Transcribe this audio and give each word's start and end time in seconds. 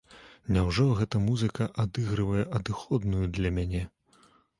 Няўжо 0.55 0.85
гэта 1.01 1.19
музыка 1.25 1.67
адыгрывае 1.83 2.43
адыходную 2.61 3.25
для 3.37 3.53
мяне? 3.59 3.83